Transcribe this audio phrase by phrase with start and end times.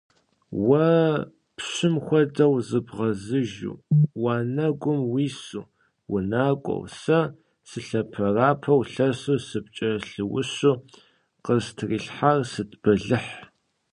[0.67, 0.87] Уэ
[1.57, 3.75] пщым хуэдэу зыбгъэзыжу
[4.23, 5.63] уанэгум уису
[6.13, 7.19] унакӀуэу, сэ
[7.69, 10.75] сылъэпэрапэу лъэсу сыпкӀэлъыущу,
[11.45, 13.33] къыстрилъхьар сыт бэлыхь?